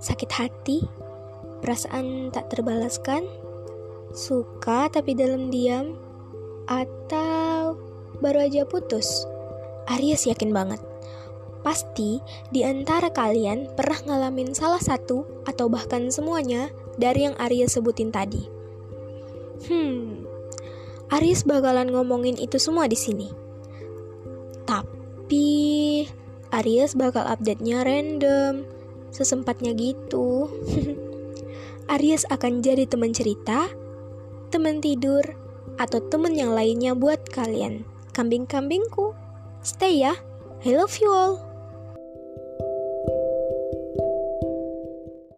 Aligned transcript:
sakit 0.00 0.30
hati, 0.32 0.82
perasaan 1.60 2.32
tak 2.32 2.48
terbalaskan, 2.50 3.24
suka 4.16 4.88
tapi 4.90 5.14
dalam 5.14 5.52
diam, 5.52 5.94
atau 6.66 7.76
baru 8.18 8.48
aja 8.48 8.64
putus? 8.66 9.28
Aries 9.90 10.26
yakin 10.26 10.50
banget. 10.50 10.80
Pasti 11.60 12.24
di 12.48 12.64
antara 12.64 13.12
kalian 13.12 13.68
pernah 13.76 14.00
ngalamin 14.08 14.56
salah 14.56 14.80
satu 14.80 15.44
atau 15.44 15.68
bahkan 15.68 16.08
semuanya 16.08 16.72
dari 16.96 17.28
yang 17.28 17.36
Aries 17.36 17.76
sebutin 17.76 18.08
tadi. 18.08 18.48
Hmm, 19.68 20.24
Aries 21.12 21.44
bakalan 21.44 21.92
ngomongin 21.92 22.40
itu 22.40 22.56
semua 22.56 22.88
di 22.88 22.96
sini. 22.96 23.28
Tapi 24.64 25.48
Aries 26.48 26.96
bakal 26.96 27.28
update-nya 27.28 27.84
random, 27.84 28.64
sesempatnya 29.10 29.74
gitu. 29.74 30.46
Aries 31.94 32.22
akan 32.30 32.62
jadi 32.62 32.86
teman 32.86 33.10
cerita, 33.10 33.66
teman 34.54 34.78
tidur, 34.78 35.26
atau 35.74 35.98
teman 35.98 36.38
yang 36.38 36.54
lainnya 36.54 36.94
buat 36.94 37.26
kalian. 37.34 37.82
Kambing-kambingku, 38.14 39.14
stay 39.66 40.06
ya. 40.06 40.14
I 40.62 40.76
love 40.76 40.94
you 41.02 41.10
all. 41.10 41.49